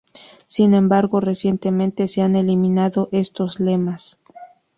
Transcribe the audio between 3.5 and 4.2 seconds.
lemas.